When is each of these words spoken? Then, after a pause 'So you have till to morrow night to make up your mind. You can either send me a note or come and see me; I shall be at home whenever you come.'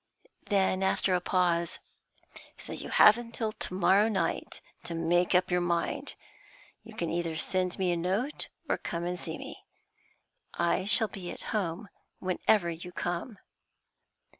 Then, 0.49 0.81
after 0.81 1.13
a 1.13 1.21
pause 1.21 1.77
'So 2.57 2.73
you 2.73 2.89
have 2.89 3.31
till 3.33 3.51
to 3.51 3.73
morrow 3.75 4.07
night 4.07 4.59
to 4.85 4.95
make 4.95 5.35
up 5.35 5.51
your 5.51 5.61
mind. 5.61 6.15
You 6.83 6.95
can 6.95 7.11
either 7.11 7.35
send 7.35 7.77
me 7.77 7.91
a 7.91 7.97
note 7.97 8.49
or 8.67 8.77
come 8.77 9.03
and 9.03 9.19
see 9.19 9.37
me; 9.37 9.59
I 10.55 10.85
shall 10.85 11.07
be 11.07 11.29
at 11.29 11.43
home 11.53 11.87
whenever 12.19 12.71
you 12.71 12.91
come.' 12.91 13.37